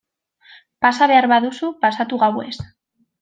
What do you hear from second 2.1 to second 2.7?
gauez...